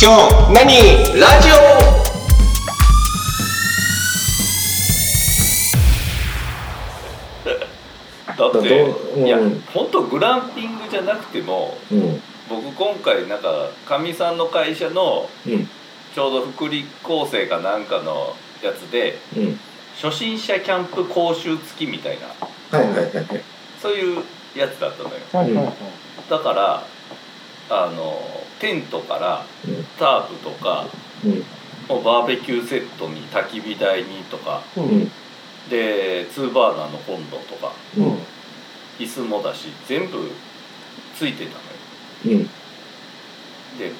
[0.00, 0.64] 今日何
[1.20, 1.54] ラジオ？
[8.38, 9.64] だっていやうん。
[9.74, 12.22] 本当グランピングじゃなくてもうん。
[12.48, 15.68] 僕今回なんかかみさんの会社のうん。
[16.14, 19.60] ちょうど福利厚生かなんかのやつでうん。
[20.00, 23.26] 初心者キャンプ講習付きみたいなはいはいはいはい。
[23.82, 24.22] そういう
[24.54, 25.16] やつだったのよ。
[25.32, 25.74] はいはいはい。
[26.30, 26.84] だから
[27.70, 28.20] あの
[28.60, 30.86] テントからうんタープとか
[31.24, 31.44] うん。
[31.88, 34.62] もうバーベキューセットに焚き火台にとか
[35.70, 38.18] で2バーナーのコンロとかうん。
[38.98, 40.30] 椅子もだし全部
[41.16, 41.52] ついてた
[42.28, 42.40] のよ。
[42.40, 42.44] うん。
[43.78, 43.92] で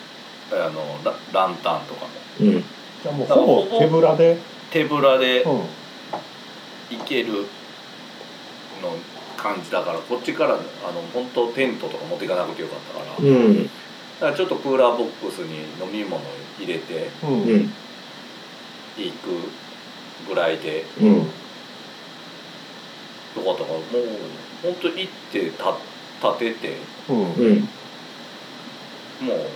[0.52, 2.10] あのラランタンとかも。
[2.40, 2.64] うん。
[3.02, 4.36] じゃあもうほぼ手ぶらで？
[4.70, 5.62] 手ぶらでうん。
[6.90, 7.32] 行ける
[8.82, 8.96] の
[9.36, 10.60] 感じだからこっちからあの
[11.14, 13.06] 本当テントとか持っていかなくてよかったから。
[13.06, 13.70] だうん
[14.20, 16.20] からちょっとクーラーボックスに飲み物
[16.58, 21.16] 入れて行くぐらいでうん。
[21.16, 21.22] よ
[23.44, 23.88] かったからもう
[24.62, 25.76] 本当行ってた
[26.30, 26.76] 立てて
[27.08, 27.16] うん。
[27.16, 27.60] うん。
[27.60, 29.46] もう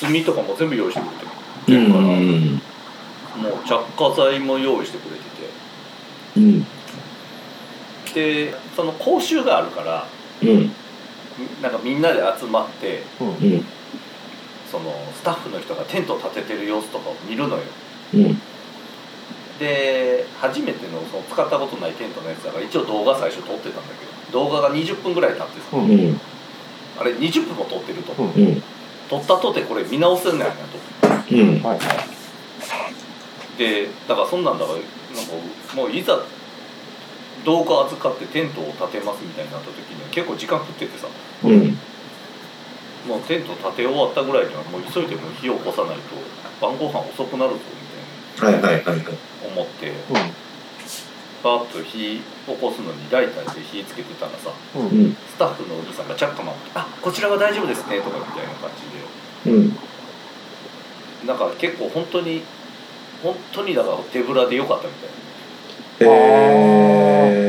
[0.00, 1.26] 炭とかも全部用意してくれて
[1.72, 5.26] うんるから、もう着火剤も用意してくれて
[6.36, 6.66] うん。
[8.12, 10.06] てでその講習があるから
[10.42, 10.72] うん
[11.62, 13.28] なんかみんなで集まってうん。
[13.28, 13.64] うん
[14.70, 17.62] そのスタッフの人がテントを立ててる様子とかを見るのよ。
[18.14, 18.40] うん。
[19.58, 25.90] で初めてのその使ったことないテントのやつだから一応動画最初撮ってたんだけど動画が20分ぐらい経ってさ、うん。
[25.90, 26.20] うん
[26.98, 28.30] あれ20分も撮ってると、うん。
[28.32, 28.62] うん
[29.08, 30.56] 撮ったとてこれ見直せんねんなと。
[31.30, 31.62] うん。
[31.62, 31.84] はいは
[33.54, 33.58] い。
[33.58, 36.18] でだからそんなんだからなんかもういざ
[37.46, 41.06] 動画預かってテントを建てますみたいになった時には結構時間食っててさ。
[41.44, 41.78] うん。
[43.06, 46.18] もうテント建て終わったぐらいにはもう急いでもう火を起こさないと
[46.60, 47.58] 晩ご飯遅くなるぞ
[48.34, 48.98] みたいはいはいはいはい。
[48.98, 49.10] な
[49.46, 49.94] 思ってう
[51.44, 52.20] バーッと火起
[52.60, 54.82] こすのにライターで火つけてたらさん。
[54.82, 55.06] ううん。
[55.10, 58.70] んスタッフのお兄さんがチャッカマン「あこちらは大丈夫ですね」とかみたいな感
[59.44, 59.70] じうん。
[59.70, 59.78] で
[61.28, 62.42] なんか結構本当に
[63.22, 64.94] 本当にだから手ぶらでよかったみ
[66.00, 66.12] たいへ
[67.02, 67.05] え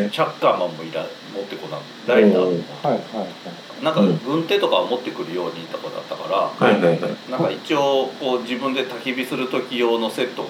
[0.08, 2.50] なチャッカーマンもいら持ってこなライターも。
[2.50, 3.84] うんはいはいはい。
[3.84, 7.32] なんか軍手とかを持ってくるようにとかだったから、はいはいはい。
[7.32, 10.44] なんか一応こう自分で焚き火する時用のセット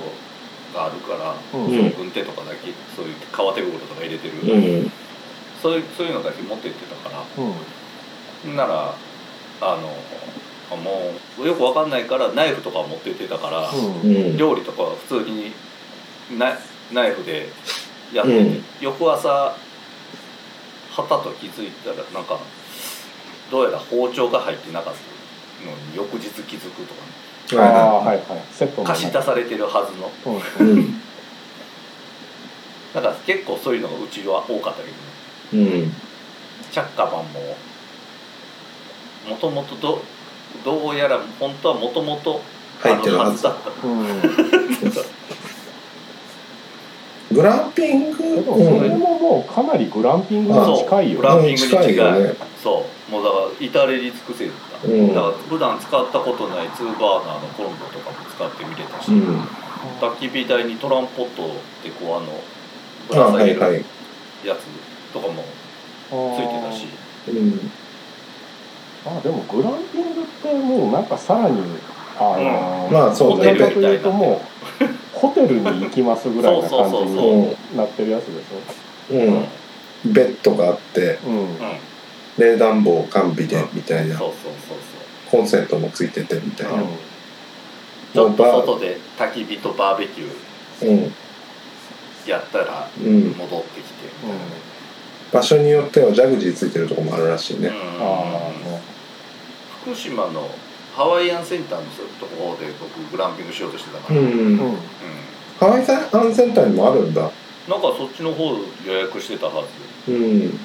[0.73, 1.91] があるから、うん。
[1.95, 4.91] 軍手とかだけそういう革手袋とか入れてる、うん。
[5.61, 7.23] そういうそういうのだけ持ってってたから
[8.45, 8.55] うん。
[8.55, 8.95] なら
[9.59, 9.93] あの
[10.71, 14.09] あもうよくわかんないからナイフとか持ってってたから、うん。
[14.09, 14.37] うん。
[14.37, 15.51] 料理とかは普通に
[16.37, 16.57] ナイ
[16.93, 17.49] ナイフで
[18.13, 18.63] やってて、うん。
[18.81, 19.55] 翌朝は
[20.95, 22.39] たと気づいたらなんか
[23.51, 26.93] どうやら包丁が入ってなかったのに翌日気づくと
[27.55, 28.41] か、あはあはいはい。
[28.51, 30.11] セットの貸し出されてるはずの。
[30.33, 30.39] うん。
[30.39, 31.01] いはいうん。
[32.93, 35.73] だから結構そういうのがうちは多かったけどね。
[35.73, 35.93] うん。
[36.71, 37.55] チャッカマンも
[39.29, 40.01] もともとど
[40.63, 42.41] どうやら本当はもともと
[42.83, 43.43] あ入ってるはず。
[43.43, 44.66] るはずだったうん
[47.37, 48.17] グランピング？
[48.17, 51.21] でもそれももうかなりグランピングに近いよね。
[51.21, 52.33] グランピングに近い違いよね。
[52.63, 53.11] そう。
[53.11, 55.13] もうだから至れり尽くせだった、うん。
[55.13, 59.41] だから普段使ったことない2バーナーのコンロとかも使ってみれたし、うん。
[60.01, 61.43] 焚き火台にトランポット
[61.83, 62.41] でこうあの
[63.07, 63.85] ぶあら下げる
[64.43, 64.65] やつ
[65.13, 65.43] とかも
[66.09, 66.87] ついてたし、
[67.29, 67.69] うん。
[69.05, 71.61] あでもグランピングってもうなんかさらに
[72.19, 73.55] あの、まあそうね。
[73.99, 74.56] ともう
[75.17, 79.19] ホテルに行きますぐらいな感じになってるやつでし
[80.05, 80.13] うん。
[80.13, 81.39] ベッドがあってょうん。
[81.39, 81.57] うん
[82.37, 84.15] 冷暖房完備でみたいな。
[84.15, 84.77] そうそうそう
[85.31, 86.83] コンセントもついててみたいな。
[88.13, 91.13] ちょっと外で焚き火とバーベキューうん。
[92.29, 93.31] やったらうん。
[93.31, 94.07] 戻ってきて、
[95.33, 97.69] 場所によってはジャグジーついてるとこもあるらしいね。
[97.69, 97.73] うん。
[97.73, 98.81] ああね
[99.81, 100.47] 福島の
[100.97, 101.85] ハワイアンセンターの
[102.19, 104.25] ところで僕グランピングしようとしてたから、うん。
[104.25, 104.59] うん。
[104.59, 104.77] うん。
[105.59, 107.21] ハワイアンセンターにもあるんだ。
[107.21, 107.31] なん
[107.79, 109.63] かそっちの方予約してたは
[110.07, 110.11] ず。
[110.11, 110.59] うん。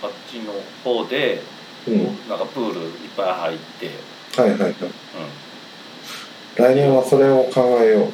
[0.00, 0.52] あっちの
[0.84, 1.42] 方で、
[1.88, 2.04] うん。
[2.28, 4.40] なんかプールいっぱい入って。
[4.40, 4.70] はいはいはい。
[4.70, 4.78] うん。
[6.54, 8.02] 来年はそれを考えよう。
[8.02, 8.06] ん。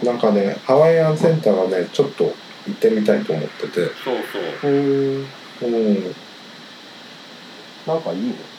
[0.00, 2.32] うなんかねハワイアンセンターはねちょっと行
[2.70, 3.74] ってみたいと思ってて。
[4.02, 4.72] そうそう。
[4.72, 5.26] へえ
[5.60, 6.14] うん。
[7.86, 8.57] なんかいいね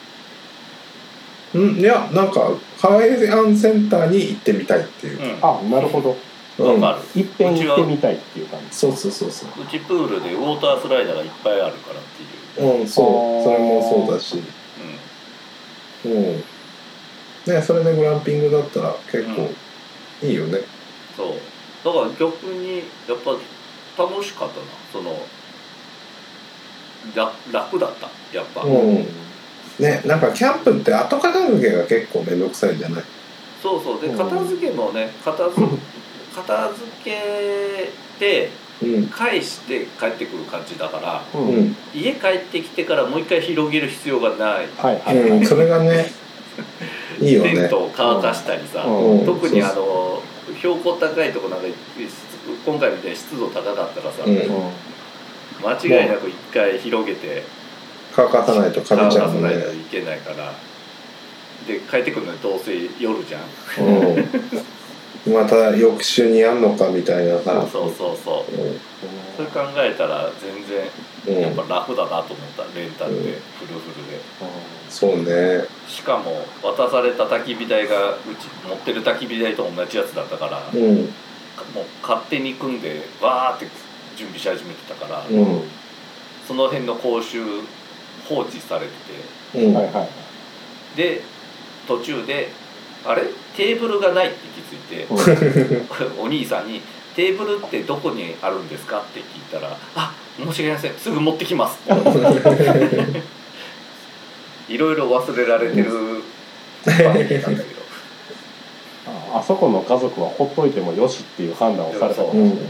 [1.53, 5.39] うんいやなんかハワイアンセンターに行ってみたいっていう、うん。
[5.41, 6.15] あなるほど。
[6.59, 6.81] うん。
[6.81, 7.21] わかる。
[7.21, 8.75] いっぺん行ってみたいっていう感じ。
[8.75, 9.49] そうそうそうそう。
[9.61, 12.03] うちプールでウォータースライダーがいっぱいあるからっ
[12.55, 13.43] ていう、うんそう。
[13.43, 14.41] それもそうだし。
[16.05, 16.43] うん。
[17.53, 19.49] ねそれでグランピングだったら結構
[20.25, 20.59] いいよね。
[21.17, 21.33] そう。
[21.83, 24.65] だから逆にやっぱ楽しかったな。
[24.93, 25.17] その
[27.15, 28.09] 楽楽だった。
[28.37, 29.28] やっぱ、うん
[29.79, 33.03] ねなんかキャンプって後片付けが結構面倒くさいじゃない？
[33.61, 34.01] そうそう。
[34.01, 34.17] でうん。
[34.17, 35.61] 片付けもね片付
[36.35, 37.89] 片付け
[38.19, 38.49] て
[38.81, 41.59] うん返して帰ってくる感じだからううん。
[41.69, 44.67] ん、家帰ってきてからもう一回広げる必要がない。
[44.77, 45.01] はい。
[45.03, 46.11] はいはいうん、それがね
[47.21, 47.53] いいよね。
[47.55, 49.25] テントを乾かしたりさ、うん。
[49.25, 50.21] 特にあの
[50.57, 51.65] 標高高いとこなんか
[52.65, 54.35] 今回みたいに湿度高かったらさ、うん。
[55.61, 57.43] 間違いなく一回広げて
[58.27, 60.53] 乾かさないとカビちゃうもんね乾かさないといけないから。
[61.67, 63.41] で帰ってくるのにどうせ夜じゃん。
[63.85, 65.33] うん。
[65.33, 67.67] また翌週にやんのかみたいなさ。
[67.71, 68.53] そうそうそう
[69.35, 70.87] それ考えたら全然
[71.27, 74.19] うん、うん、やっぱ楽だなと思ったレンタルでフルフルで。
[74.89, 75.65] そうね。
[75.87, 80.95] しかも渡された焚き火台がうち持ってる焚き火台と同じやつだったからうん。
[81.75, 83.67] もう勝手に組んでわーって
[84.15, 85.63] 準備し始めてたから、うん。
[86.47, 87.43] その辺の講習
[88.27, 88.87] 放置されて
[89.53, 89.65] て。
[89.65, 89.73] うん。
[89.73, 90.09] はいはい。
[90.97, 91.21] で
[91.87, 92.49] 途中で
[93.05, 93.23] 「あれ？
[93.55, 95.07] テーブルがない」って気づいて、
[96.21, 96.81] お兄さんに
[97.15, 100.93] 「テーブルってどこにあるんですか?」って聞いたら「あ申し訳ありません。
[100.97, 101.79] すぐ持ってきます」
[104.69, 105.89] いろいろ忘れられてる
[106.85, 107.79] 場面なんだけど。
[109.33, 112.15] ああそこの家族はほっといてもよしっていう判断をされた。
[112.15, 112.37] そう。
[112.37, 112.69] うん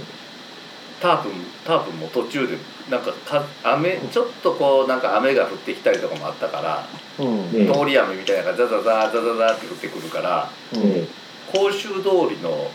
[1.01, 1.29] タープ
[1.65, 2.57] タープも途中で
[2.89, 6.85] なんかか雨ちょっとこうなんか雨が降ってきたりとかもあったから、
[7.19, 7.49] うん。
[7.51, 11.07] うん通り雨みたいなのがザザザザザザって降ってくるからうん。
[11.51, 12.69] 甲州通りの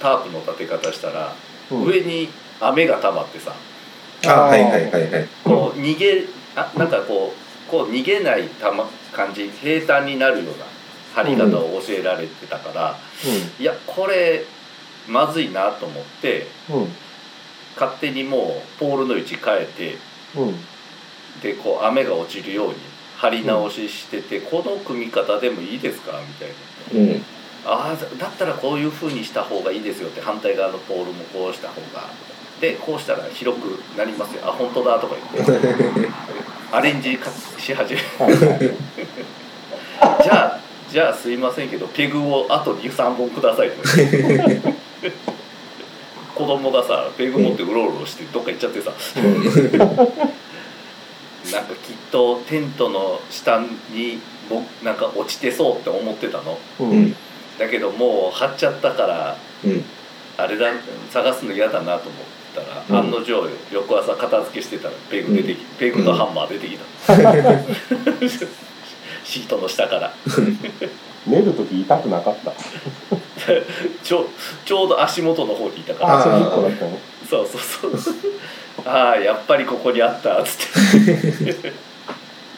[0.00, 1.34] タープの立て方したら、
[1.70, 1.84] うん。
[1.84, 2.28] 上に
[2.60, 3.54] 雨が溜まってさ
[4.26, 5.28] あはいはいはいはい。
[5.44, 6.24] こう逃げ
[6.56, 10.64] あなんかこうこう逃げないたま感じ平坦になるような
[11.14, 12.96] 張り方を教えられてたから、
[13.58, 14.44] いやこれ
[15.08, 16.46] まずいなと思って
[17.78, 19.96] 勝手にもうポールの位置変えて
[20.36, 20.54] うん。
[21.42, 22.74] でこう雨が落ちるように
[23.16, 26.20] 張り直ししてて、この組み方でもいいですか？
[26.26, 27.14] みたいな。
[27.14, 27.22] うん。
[27.64, 32.08] ああだったらこういう風にした方がいいですよって反対側のポールもこうした方が。
[32.60, 34.42] でこうしたら広くなりますよ。
[34.44, 35.52] あ本当だとか言って。
[36.72, 38.00] アレンジかし始め。
[40.22, 40.60] じゃあ
[40.90, 43.76] じゃあすいませんけどペグをあと23本くださいと
[46.38, 48.92] 子供がさペグ持ってうろうろしてどっか行っちゃってさ。
[51.52, 56.58] なんかきっとテントの下にもなんか落ちてそうって思ってたの。
[56.78, 57.06] ううん。
[57.06, 57.16] ん
[57.58, 59.84] だけどもう張っちゃったからうん。
[60.36, 60.66] あれだ
[61.10, 62.22] 探すの嫌だなと思っ
[62.54, 62.96] たら、うん。
[63.06, 63.32] 案の定
[63.72, 66.84] 翌朝片付けしてたらペグ出てき、ペグのハンマー出てきた、
[69.24, 70.14] シートの下から。
[71.26, 72.52] 寝る時痛くなかった
[74.02, 74.26] ちょ
[74.64, 76.18] ちょうど足元の方にいたから。
[76.18, 76.70] あそれ一個だっ
[77.28, 77.58] そうそ
[77.88, 78.14] うそう。
[78.84, 80.58] ああやっぱりここにあったっつっ
[81.44, 81.72] て。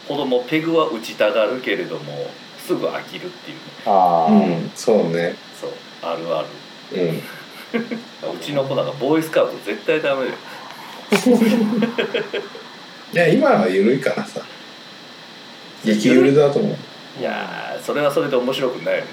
[0.06, 2.28] 子供ペグは打ちたがるけれども
[2.58, 3.62] すぐ飽きるっていうね。
[3.86, 5.34] ああ、うんそうね。
[5.60, 5.70] そう
[6.02, 6.48] あるある。
[7.00, 7.22] うん。
[8.34, 10.36] うちの子なんかボーイスカウト絶対ダメだよ。
[13.12, 14.40] いや今は緩いからさ。
[15.84, 16.72] 激だと思う。
[17.20, 19.06] いやーそれはそれで面白くないよね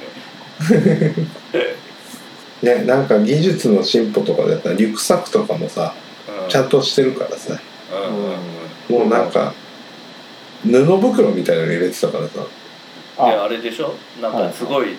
[2.61, 5.93] ねなんか技術の進歩とかだったらリュックサックとかもさ
[6.43, 6.49] うん。
[6.49, 7.59] ちゃんとしてるからさ。
[7.91, 8.99] うんうんうん。
[8.99, 9.53] もうなんか
[10.63, 12.33] 布袋みたいなの入れてたからさ。
[12.35, 12.41] で
[13.17, 13.43] あ。
[13.43, 13.93] あれでしょ？
[14.21, 14.95] なんかすごい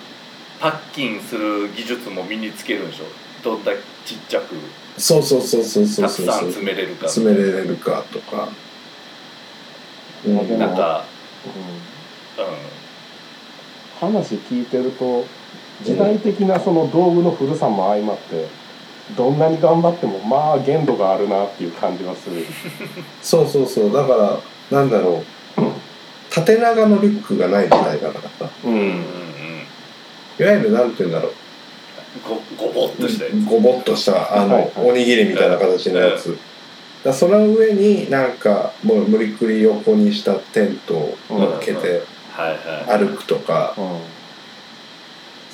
[0.61, 3.05] パッキンする技術も身につけるんでしょ？
[3.43, 4.55] どんだけちっちゃく。
[4.97, 7.09] そうそうそうそうそうたくさんそうそう詰めれるか。
[7.09, 8.49] 詰めれれるかとか。
[10.27, 11.05] うんなんか
[12.38, 12.45] うん。
[12.45, 12.47] う
[14.00, 15.25] 話聞いてると
[15.82, 18.47] 時代的なその道具の古さも相まって
[19.16, 22.44] どんなに頑張ってもまあ限度があるなっていう感じはする。
[23.23, 23.92] そうそうそう。
[23.92, 24.14] だか
[24.70, 25.23] らなんだろ
[25.56, 25.62] う。
[26.30, 28.73] 縦長のリュックがない時代だからさうん。
[28.73, 28.99] うんうんうん
[30.40, 31.32] いわゆるなんて言うんだろう。
[32.56, 33.44] ごごぼっとしたやつ。
[33.44, 34.73] ごぼっとしたあの、はいはい。
[34.76, 36.38] おにぎりみたいな形のやつ、
[37.04, 42.50] だその上になんかもう無理くり横にしたテントを乗っけてはい
[42.88, 42.99] はい。
[42.99, 44.00] 歩くとか、うん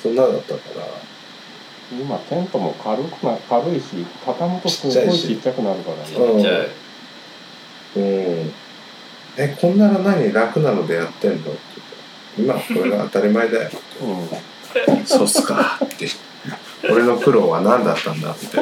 [0.05, 0.85] そんなだったから。
[1.91, 6.39] 今テントも軽くな軽いし畳むとすごいちっちゃくなるからちね。
[6.39, 6.67] っちゃい
[7.95, 8.53] うん。
[9.37, 11.51] えこんなの何楽なのでやってんのって。
[12.37, 13.69] 言ったら今これが当たり前だよ。
[14.01, 15.05] うん。
[15.05, 16.07] そうっすかって。
[16.89, 18.57] 俺の苦労は何だったんだって、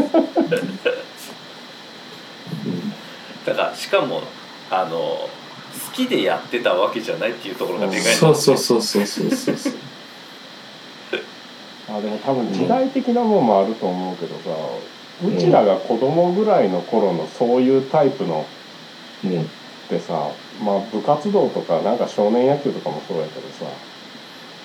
[3.45, 4.21] だからしかも
[4.69, 5.29] あの好
[5.93, 9.73] きでやってたわけじゃないっていうところがでかいんだそうそうそうそうそうそうそう
[11.89, 14.49] あでも多分時代的なもんもあると思うけどさ、
[15.25, 18.45] うちらが子供ぐらいの頃のそういうタイプの
[19.23, 19.41] うん。
[19.41, 19.45] っ
[19.89, 20.31] てさ
[20.63, 23.65] まあ部活動とかなんか少年野球とかもそうやけどさ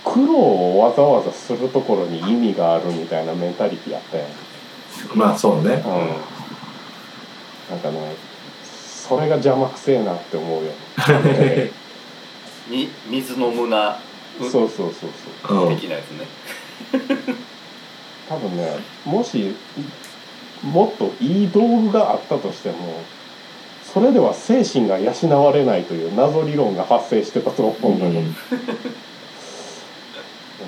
[0.05, 4.29] 苦労をわざわざするところに意味があるみたいなメンタリティあったやん。
[5.15, 5.75] まあそうね。
[5.75, 5.81] うん。
[7.71, 8.15] なんかね
[8.63, 10.73] それが邪魔くせえなって思うよ、
[12.69, 13.99] に水飲むな
[14.39, 14.93] そうそうそう
[15.47, 15.69] そう。
[15.69, 15.77] うん。
[15.77, 16.27] 的なやつね
[18.29, 19.55] 多分ねもし
[20.63, 22.77] もっといい道具があったとしても
[23.93, 25.13] それでは精神が養
[25.45, 28.13] われないという謎理論が発生してたと思うんだけ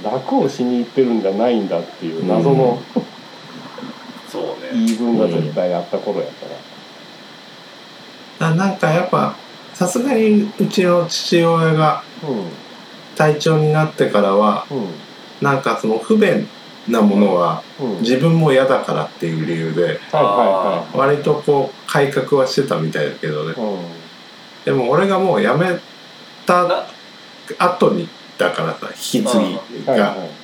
[0.09, 2.81] ど、 楽をしに行ってるんじゃないんだっていう謎の
[4.33, 4.71] そうね。
[4.73, 6.33] 言い分が絶対あった頃やか
[8.41, 8.47] ら。
[8.49, 9.37] あなんかやっぱ
[9.75, 12.03] さすがにうちの父親が
[13.17, 14.87] 隊長になってからはうん
[15.41, 16.47] なんかその不便
[16.89, 17.63] なものは
[18.01, 20.01] 自分も嫌だからっていう理由で
[20.95, 23.55] 割とこう改革はしてたみたいだけどね。
[24.65, 25.79] でも俺がもう辞め
[26.47, 26.87] たな。
[27.59, 29.93] 後にだからさ引き継ぎが。
[29.93, 30.41] はい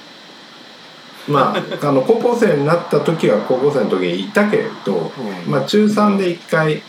[1.28, 5.50] まああの高校生になった時は高校生の時にいたけれどうん。
[5.50, 6.82] まあ中3で一回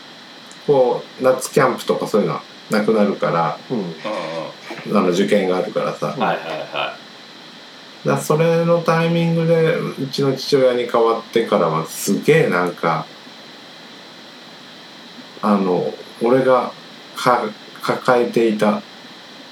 [0.64, 6.14] こう夏キャンプとかそういうのはなくなるからあの受験があるからさ
[8.04, 13.06] だそれのタイミングでうちの父親に変わってからはすげえなんか
[15.42, 16.72] あの俺が
[17.16, 17.42] か
[17.82, 18.82] 抱えていた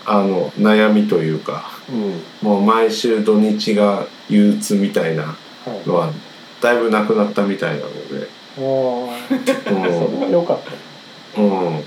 [0.05, 2.23] あの悩みというかうん。
[2.43, 5.37] もう毎週土日が憂鬱みたいなは
[5.85, 5.89] い。
[5.89, 6.13] のは
[6.61, 8.29] だいぶなくなったみたいなので。
[8.57, 9.17] あー。
[9.65, 9.71] そ
[10.21, 10.73] れは良かった。
[11.41, 11.85] うん、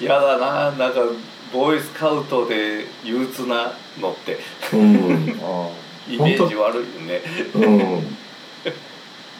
[0.00, 1.00] や だななんか
[1.52, 4.38] ボーイスカウトで憂鬱なのって。
[4.72, 5.38] うん。
[5.42, 5.68] あ
[6.08, 7.20] イメージ悪いよね。
[7.54, 7.58] う
[8.00, 8.16] ん。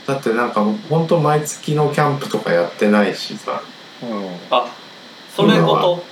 [0.07, 3.62] だってなんかほんと毎月のキャンプとかやってないしさ。
[4.02, 4.37] ーうん。
[4.50, 4.66] あ
[5.35, 6.04] それごと？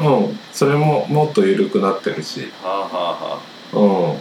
[0.00, 0.38] うん。
[0.52, 2.52] それももっと緩くなってるし。
[2.62, 3.40] はあは
[3.72, 4.16] あはう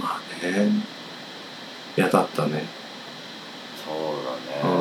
[0.00, 0.02] ん。
[0.02, 0.70] まあね。
[1.96, 2.64] 嫌だったね。
[2.64, 3.96] あそう
[4.62, 4.76] だね。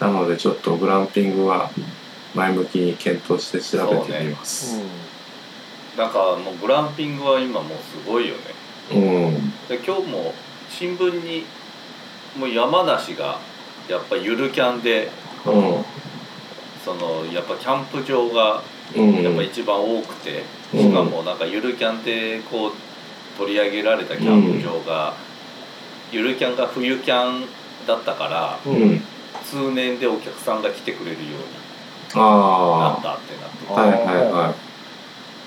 [0.00, 0.08] うん。
[0.12, 1.70] なのでちょっとグランピングは
[2.34, 4.80] 前向きに検討して調べてみます。
[5.96, 8.42] なんかもうグランピングは今もうすごいよね。
[8.92, 8.96] う
[9.30, 9.50] ん。
[9.68, 10.34] で今日も
[10.68, 11.44] 新聞に
[12.38, 13.38] もう山梨が
[13.88, 15.10] やっぱゆるキャンで
[15.44, 15.84] うん。
[16.84, 18.62] そのやっぱキャンプ場が
[18.94, 19.22] うん。
[19.22, 20.42] やっぱ一番多くて、
[20.74, 20.80] うん。
[20.80, 22.72] しかもなんかゆるキャンでこう
[23.36, 25.14] 取り上げられたキャンプ場が、
[26.10, 27.46] ゆるキャンが冬キャン
[27.86, 29.02] だったからううんん。
[29.44, 31.67] 通年でお客さんが来てくれるように
[32.14, 34.00] なあったってなってあはいはい
[34.30, 34.54] は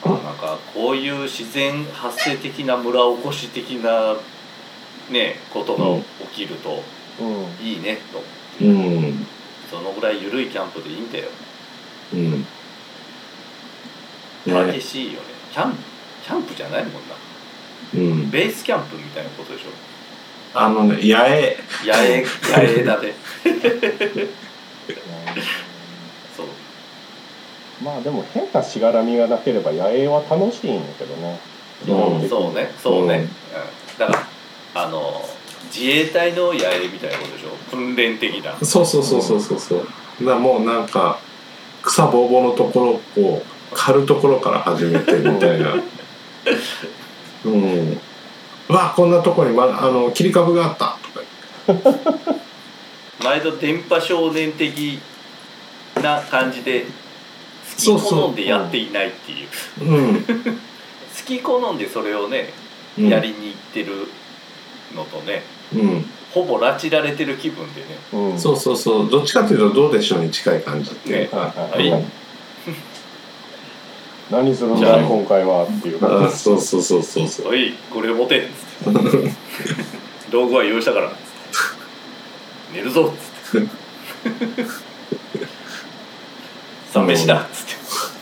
[0.03, 4.15] あなんかこういう自然発生的な村おこし的な
[5.12, 6.84] ねことが起きると
[7.20, 7.27] うん。
[7.65, 8.24] いいねと
[8.63, 8.72] いう
[9.10, 9.25] ん。
[9.70, 11.27] そのぐらい緩いキャンプでいいんだよ。
[12.13, 12.46] うん。
[14.46, 15.20] 激ねしいよね。
[15.51, 15.77] キャンプ
[16.24, 17.00] キャンプじゃないもんな。
[17.94, 18.30] うん。
[18.30, 19.65] ベースキャンプみたいなことでしょ。
[20.53, 21.94] あのね八重野営野
[22.63, 23.13] 営だね
[27.84, 31.40] まあでも変なしがらみがなければ野営は楽しいんやけどね。
[31.84, 32.30] 基本的に。
[32.30, 33.22] そうねそうね、うん。
[33.22, 33.28] うん。
[33.98, 34.14] だか
[34.74, 35.22] らあの
[35.74, 37.50] 自衛隊の野営みたいなことでしょ？
[37.72, 38.56] 訓練的な。
[38.64, 39.80] そうそうそうそうそうそう。
[39.80, 39.92] だか
[40.32, 41.20] らもうなんか
[41.82, 43.42] 草ぼうぼうのところを
[43.74, 45.76] 刈るところから始めてみたいな。
[47.46, 48.00] うん。
[48.70, 50.98] うわこんなとこに、ま、あの切り株があった。
[51.66, 51.92] とか
[53.24, 55.00] 毎度電波少年的
[56.02, 56.88] な感じで好
[57.82, 59.48] きそうそう好んでやっていないっていう。
[59.90, 60.30] うん、好
[61.26, 62.50] き好んでそれをね
[62.98, 64.08] うん、やりに行ってる
[64.94, 66.06] のとねうん。
[66.34, 67.88] ほぼ拉致られてる気分でね。
[68.14, 68.40] うん。
[68.40, 69.10] そうそうそう。
[69.10, 71.30] どっちかというとどうでしょうに近い感じっていう。
[71.30, 72.06] か、はいはい
[74.32, 76.26] 何するんじゃあだ今回はっていう。
[76.26, 77.48] あそうそうそうそうそう。
[77.50, 78.48] おいこれ持て」っ
[78.84, 79.32] つって
[80.32, 81.20] 「道具は用意したから」っつって
[82.80, 83.18] 「寝るぞ」っ
[83.52, 83.68] つって
[86.92, 87.74] 「さあ飯だ」っつって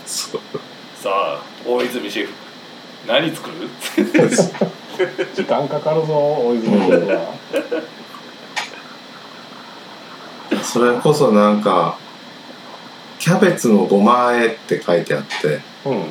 [0.05, 0.41] そう
[1.01, 2.33] 「さあ大泉シェフ。
[3.07, 3.67] 何作る?」
[5.33, 7.33] 時間かかるぞ大泉君は。
[10.63, 11.97] それこそなんか
[13.17, 16.03] キャベツのごまあえって書いてあってうん。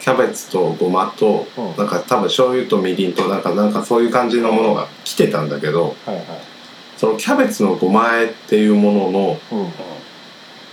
[0.00, 1.76] キャベツとごまと、うん。
[1.76, 6.24] なんか多分醤油とみりんとなんかなんかそういう感じのものが来てたんだけどはいはい。
[6.96, 9.72] そのキャベツのごまあえっていうもののうん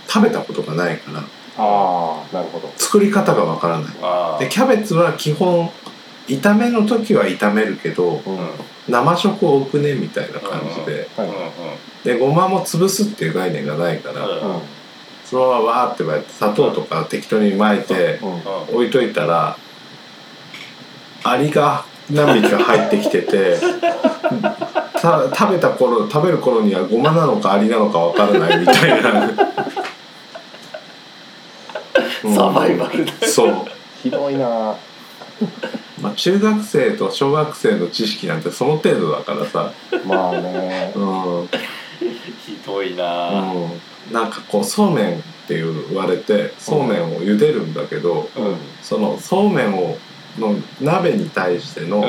[0.08, 1.20] 食べたことがないから
[1.60, 2.72] ああなるほど。
[2.76, 3.88] 作り方がわからな
[4.38, 4.38] い。
[4.38, 5.70] でキャベツは基本
[6.26, 8.34] 炒めの時は炒めるけどうん。
[8.34, 8.48] うんうん
[8.88, 11.10] 生食を置くねみたいな感じで。
[11.14, 12.06] はい。
[12.06, 14.54] でごまも潰すっていう概念がないからうん。
[14.54, 14.60] うん
[15.26, 18.74] そのままわーってやって砂糖とか適当に巻いてうん。
[18.76, 19.58] 置いといたら
[21.22, 23.56] アリが何匹か入ってきてて
[25.00, 29.36] た食べた頃食べる頃にはごまなのかアリなのかわからないみたいな、うん
[32.38, 33.12] サバイバルだ。
[33.26, 33.66] そう、
[34.00, 34.76] ひどいな。
[36.00, 39.72] まあ、中学生と小学生の知識なんてその程度だからさ。
[40.06, 40.92] まあね。
[40.94, 43.30] うん、うん、ひどいな。
[44.12, 48.44] なんかこうそうめんって言われてそうめんを茹でるんだけど、うん。
[48.46, 49.96] うんそのそうめんを
[50.38, 52.06] の鍋に対してのうん。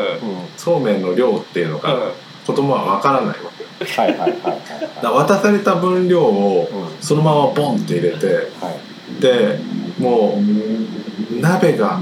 [0.57, 2.11] そうめんの量っていうのが
[2.45, 3.69] 子供は分からないわけよ。
[3.79, 4.61] はいはいはいはい。
[4.81, 7.01] だから渡された分量をうん。
[7.01, 8.27] そのままボンって入れて
[8.61, 9.21] はい。
[9.21, 9.59] で
[9.99, 11.99] もう鍋が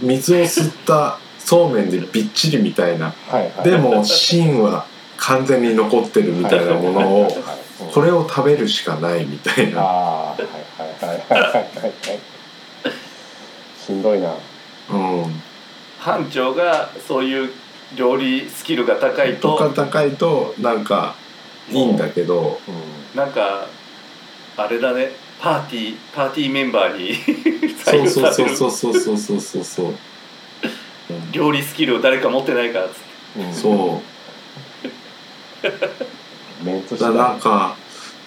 [0.00, 3.12] 水を吸ったそうめんでびっちりみたいな。
[3.28, 3.70] はいはい。
[3.70, 4.86] でも芯は
[5.16, 7.34] 完全に残ってるみたいなものをはい
[7.92, 9.82] これを食べるしかないみたいな。
[9.82, 11.92] ああはいはいはいはいはいはい。
[13.78, 14.34] しんどいな。
[14.90, 15.42] うん。
[15.98, 17.50] 班長がそういう
[17.96, 21.14] 料理スキルが高いとかと高いとなんか
[21.70, 22.60] いいんだけど
[23.14, 23.66] うなんか
[24.56, 25.10] あれだね
[25.46, 27.14] パーティーパーティーメンバーに
[27.84, 29.64] そ う採用そうそうされるそうそうそうそうそう。
[29.64, 29.94] そう
[31.30, 32.92] 料理スキルを誰か持ってないかっつっ
[33.36, 33.42] て。
[33.44, 33.54] んうん。
[33.54, 34.02] そ
[36.92, 36.98] う。
[36.98, 37.76] だなんか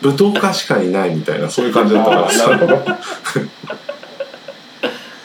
[0.02, 2.32] 舞踏家しかいないみたいなそういう感じだったから。
[2.32, 2.82] さ ど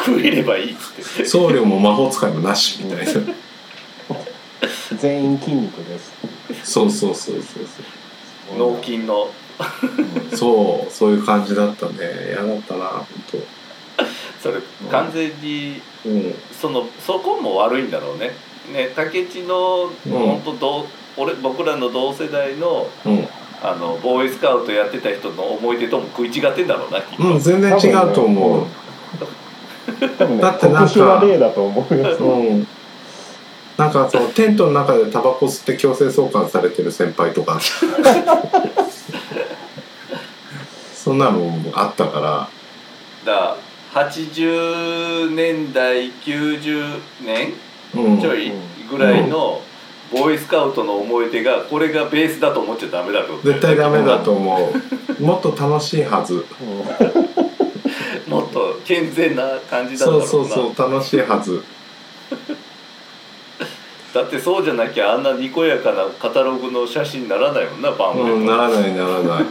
[0.05, 1.25] 食えればいいっつって。
[1.25, 3.13] 僧侶も魔法使いもなしみたいな。
[4.99, 6.73] 全員筋肉です。
[6.73, 9.31] そうそうそうそう脳筋の。
[9.57, 11.93] そう そうそういう感じだったね。
[12.29, 13.07] 嫌だったな本
[14.43, 14.55] それ
[14.91, 16.35] 完全に当うん。
[16.61, 18.35] そのそこも悪いんだろうね。
[18.73, 20.13] ね竹地のうん。
[20.13, 23.29] 本当同俺僕らの同世代のうん。
[23.63, 28.61] あのボーイスカウトやってた人の思い出とも食い違ってんだろうなうん、全然違うと思う。
[28.61, 28.67] ね
[30.09, 32.67] だってなんか特殊な例だと思うようん。
[33.77, 37.59] なんかそのテントの中でタバコ吸って強制送還されてる先輩とか
[41.15, 42.49] そんなのもあったから。
[43.25, 43.57] だか
[43.95, 47.53] ら80年代90年
[47.95, 48.21] うん。
[48.21, 48.51] ちょい
[48.91, 49.63] ぐらいの
[50.13, 54.73] ボーイスカウトの思い出がこれがベースだと思っちゃダメだと絶対ダメだと思
[55.19, 55.23] う。
[55.23, 56.45] もっと楽しいはず。
[56.61, 56.65] う
[58.29, 61.63] んもっと健全な感じだったろそうそうそう楽しいはず。
[64.13, 69.45] だってそうじゃなきゃあんなにこやかなカタログの写真にならないもんなパンフレット、うんならないならない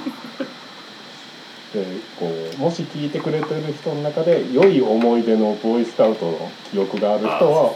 [1.73, 1.83] で
[2.19, 7.73] こうもし聞いてくれてる人の中で良い思い出のボーイスカウトの記憶がある人は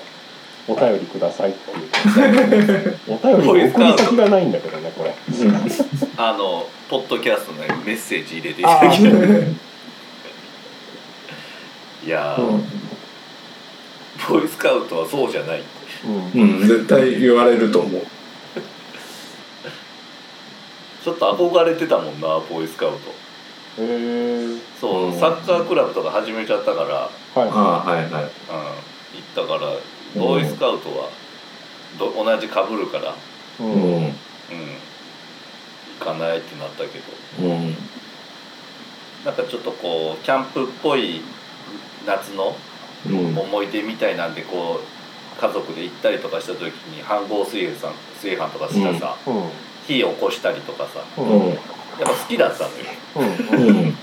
[0.68, 5.16] お便りくださいっていう お便りの送り先がないんだけどねこれ。
[6.18, 9.54] あのポッドキャストのメッセージ入れていあただきたいー。
[12.06, 12.64] いやー、うん
[14.28, 15.64] ボーイスカウトはそうじゃない。
[16.06, 16.42] うん。
[16.42, 18.02] うん絶対言われると思う。
[21.04, 22.98] ちょっと憧れてたもんなボーイスカウト
[23.78, 25.20] そう、うん。
[25.20, 27.10] サッカークラブとか始めちゃったから、
[27.42, 27.50] はい。
[27.50, 28.24] はいはい。
[28.24, 28.30] うん、行っ
[29.36, 29.72] たから
[30.16, 31.10] ボーイスカウトは
[32.00, 33.14] ど同じかぶるから、
[33.60, 33.72] ううん。
[33.72, 34.14] んうん、
[36.00, 37.48] 行かないってなったけど。
[37.48, 37.76] うん。
[39.26, 41.22] なんかちょっとこうキャンプっぽい
[42.06, 42.56] 夏の
[43.06, 43.38] うん。
[43.38, 49.44] 思い出みたいなんでこう家族で行ったりとかした時に飯合炊飯さん炊飯とかしたさ、うん。
[49.86, 51.02] 火起こしたりとかさ
[52.00, 52.76] やっぱ好きだったのよ。
[53.16, 53.24] う
[53.56, 53.70] ん。
[53.70, 53.78] うん。
[53.78, 53.98] うん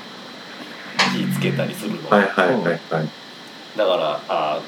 [1.14, 2.80] 火つけたりするの、はいはいはいはい。
[3.76, 4.60] だからあ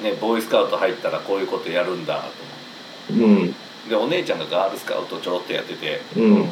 [0.00, 3.44] ーねボーイスカウト入ったらこういうことやるんだと思うん。
[3.44, 3.48] っ
[3.84, 6.48] てでお姉ちゃんがガールスカウトちょろっとやっててうん。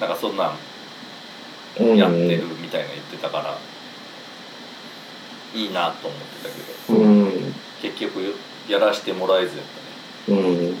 [0.00, 0.52] なんかそんなん
[1.80, 3.56] うんやってるみたいな言ってたから、
[5.54, 6.98] いいなと思ってたけど。
[6.98, 7.54] うん。
[7.80, 8.34] 結局
[8.68, 9.66] やらしてもらえずやっ
[10.26, 10.38] たね。
[10.38, 10.76] うん。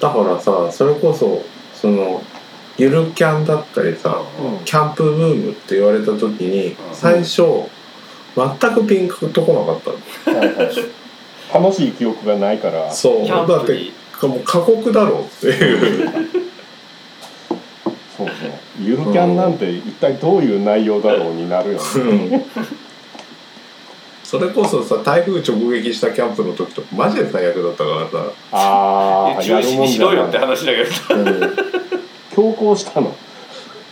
[0.00, 1.42] だからさそれこそ
[1.80, 2.22] その
[2.78, 4.64] ゆるキャンだったりさうん。
[4.64, 6.94] キャンプブームって言われた時にうん。
[6.94, 7.42] 最初
[8.34, 10.38] 全くピンクとこなかったの。
[10.38, 10.96] はいはい。
[11.54, 12.90] 楽しい記憶がないから。
[12.92, 13.24] そう。
[13.24, 13.92] キャンだって
[14.26, 16.10] もう過酷だろうっていう。
[18.16, 18.50] そうそう。
[18.80, 21.82] ゆるキャンなんて一体どういう内容だろうになるよね。
[21.96, 22.75] うん
[24.26, 28.32] それこそさ台風直撃したキャンプの時とかマジで最悪だったからさ。
[28.50, 31.56] ああ中止にしろよって話だけどうん
[32.34, 33.14] 強行したの。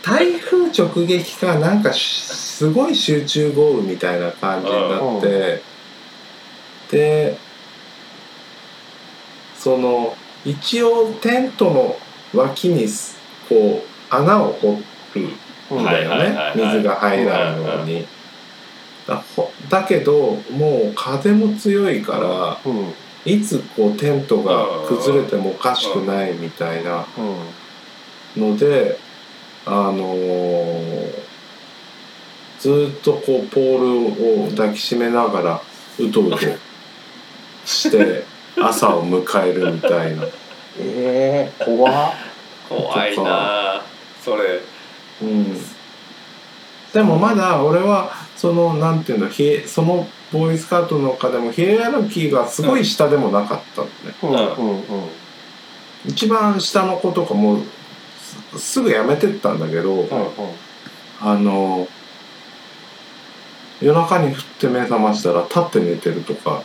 [0.03, 5.61] 台風直撃かなんかしすごい集中豪雨みたいな感じになって、
[6.91, 7.37] で
[9.57, 11.97] その一応テントの
[12.33, 13.17] 脇にす
[13.47, 14.81] こう穴を掘
[15.15, 15.29] る
[15.71, 18.05] うんんだよね水が入らんように。
[19.07, 22.93] だほだけどもう風も強いからうん
[23.25, 27.05] いつこうテントが崩れてもおかしくないみたいな
[28.35, 28.97] うんので
[29.65, 31.25] あのー
[32.59, 35.61] ずーっとこうポールを抱きしめながら
[35.99, 36.37] うとうと
[37.63, 38.23] して
[38.59, 40.23] 朝を迎えるみたいな。
[40.79, 42.13] ええ怖っ。
[42.67, 43.81] 怖いな
[44.23, 44.61] それ。
[45.21, 45.57] うん、
[46.93, 49.29] でもまだ俺はそのなんていうんだ
[49.67, 53.87] そのボーイスカートの中でもヒエラルキーがすごい下でもなかったの
[54.33, 54.83] ね、うんうんうん、
[56.05, 57.61] 一番下の子とかも
[58.57, 60.07] すぐ辞めてったんだけど、
[61.21, 61.87] あの
[63.81, 66.63] 夜中に降って目覚ましたら立って寝てるとか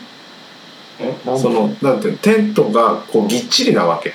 [1.36, 4.14] そのなんていうのテントがこうぎっちりなわけ。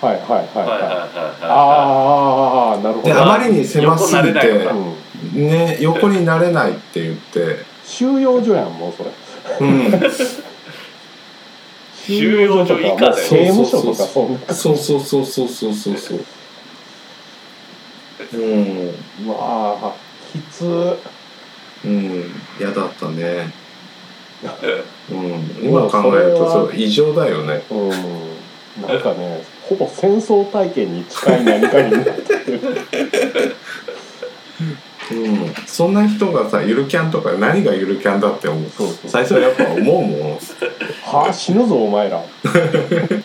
[0.00, 1.44] はいはいはいはい。
[1.44, 3.06] ああなるほど。
[3.06, 4.48] であまりに狭すぎて。
[4.50, 5.03] うん
[5.34, 9.10] ね横になれないって言って、収容所やんもうそれ。
[9.60, 9.92] うん、
[12.06, 14.54] 収容所以下だよ刑務所とかそんな。
[14.54, 15.96] そうそうそうそうそうそう。
[15.96, 16.24] そう
[18.32, 18.88] うん。
[19.26, 19.94] うわあ
[20.32, 20.64] きつ。
[21.84, 22.30] うん。
[22.58, 23.52] 嫌だったね。
[25.10, 25.18] うん。
[25.18, 27.62] う今ん考えるとそう異常だよね。
[27.70, 27.90] うん。
[28.82, 32.12] なんかねほぼ戦争体験に近い何かになって
[32.50, 32.60] る
[35.12, 35.54] うん。
[35.66, 38.70] そんな人がさゆるキャンとか何がゆるキャンだって思う。
[38.70, 39.08] そうそう。
[39.08, 40.04] 最初やっぱ思うもん。
[41.02, 42.22] はあ死ぬぞお前ら。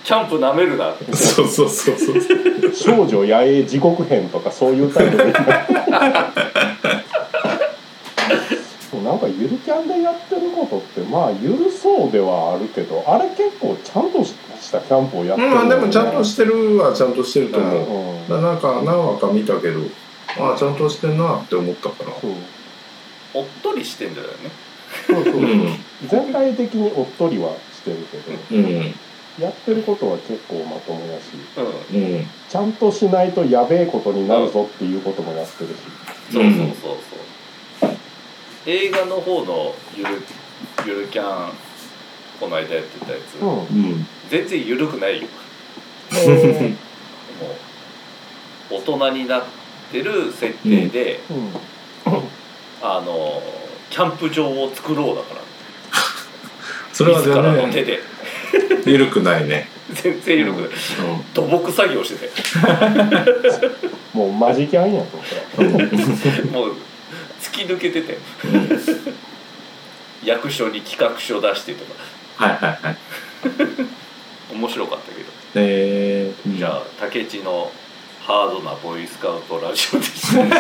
[0.04, 2.16] キャンプなめるなそうそうそうそう。
[2.74, 5.40] 少女野営地獄編とかそういうタイトルにな
[9.16, 14.36] んかゆるキャンでやってることってまあゆるそうではあるけどあれ結構ちゃんとし
[14.72, 15.48] たキャンプをやってる。
[15.48, 17.72] うんまあでもちゃんとししてるはちゃんとしてると思う、
[18.12, 19.80] うんななんか何話か見たけど
[20.38, 22.12] ああちゃんとしてんなって思ったから。
[22.20, 22.32] そう。
[23.34, 24.34] おっとりしてんだよね。
[25.08, 25.68] そうそう、うん。
[26.08, 28.96] 全体的におっとりはしてるけどうん。
[29.40, 31.32] やってることは結構まともやし
[31.92, 32.02] うん。
[32.02, 32.28] うん。
[32.48, 35.76] ちゃんとしないとやべえことになるぞっていうこともやってるし。
[36.32, 36.76] そうそうそう
[37.82, 37.98] そう。
[38.66, 40.22] 映画の方のゆる
[40.86, 41.54] ゆるキャン
[42.40, 43.38] この間やってたやつ、
[44.30, 45.28] 全然ゆるくないよ。
[46.16, 46.74] え
[48.72, 49.59] もう大人になって
[49.98, 51.70] る設定で、ーうん
[52.82, 53.42] あの
[53.90, 55.42] キャンプ場を作ろうだから。
[56.94, 58.00] それは自らの手で。
[58.86, 59.70] 緩くないね。
[59.94, 60.70] 全然ゆるくない。
[61.34, 62.32] 土木作業してて。
[64.14, 66.76] もうマジキャンやんともう
[67.42, 68.18] 突き抜けてて。
[70.24, 71.94] 役所に企画書出してとか。
[72.46, 72.98] はいはいはい。
[74.54, 77.72] 面白かったけど、えー、じゃあ竹地の
[78.30, 80.44] ハードなボーイスカウトラジオでした。
[80.44, 80.52] ね